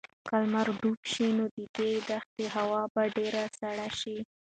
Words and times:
که 0.27 0.35
لمر 0.41 0.67
ډوب 0.79 0.99
شي 1.13 1.27
نو 1.37 1.45
د 1.55 1.57
دې 1.75 1.91
دښتې 2.09 2.45
هوا 2.55 2.81
به 2.93 3.03
ډېره 3.15 3.43
سړه 3.59 3.87
شي. 3.99 4.17